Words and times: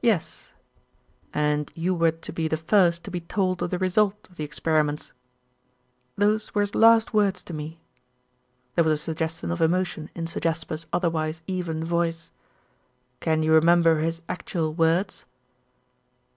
"Yes." 0.00 0.48
"And 1.34 1.72
you 1.74 1.92
were 1.92 2.12
to 2.12 2.32
be 2.32 2.46
the 2.46 2.56
first 2.56 3.02
to 3.02 3.10
be 3.10 3.18
told 3.20 3.64
of 3.64 3.70
the 3.70 3.80
result 3.80 4.28
of 4.30 4.36
the 4.36 4.44
experiments?" 4.44 5.12
"Those 6.14 6.54
were 6.54 6.60
his 6.60 6.76
last 6.76 7.12
words 7.12 7.42
to 7.42 7.52
me." 7.52 7.80
There 8.76 8.84
was 8.84 8.92
a 8.92 8.96
suggestion 9.02 9.50
of 9.50 9.60
emotion 9.60 10.08
in 10.14 10.28
Sir 10.28 10.38
Jasper's 10.38 10.86
otherwise 10.92 11.42
even 11.48 11.84
voice. 11.84 12.30
"Can 13.18 13.42
you 13.42 13.52
remember 13.52 13.98
his 13.98 14.22
actual 14.28 14.72
words?" 14.72 15.24